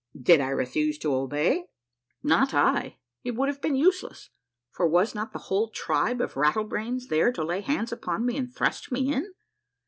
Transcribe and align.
Did 0.19 0.41
I 0.41 0.49
refuse 0.49 0.97
to 0.97 1.13
obey? 1.13 1.65
Not 2.23 2.55
I. 2.55 2.97
It 3.23 3.35
would 3.35 3.49
have 3.49 3.61
been 3.61 3.75
useless, 3.75 4.31
for 4.71 4.87
was 4.87 5.13
not 5.13 5.31
the 5.31 5.37
whole 5.37 5.69
tribe 5.69 6.21
of 6.21 6.35
Rattlebrains 6.35 7.09
there 7.09 7.31
to 7.33 7.43
lay 7.43 7.61
hands 7.61 7.91
upon 7.91 8.25
me 8.25 8.35
and 8.35 8.51
thrust 8.51 8.91
me 8.91 9.13
in 9.13 9.35